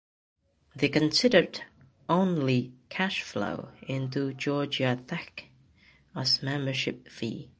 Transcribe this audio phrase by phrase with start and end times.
[0.75, 1.61] They considered
[2.09, 5.49] "only" cash flow into Georgia Tech
[6.15, 7.49] as membership fee.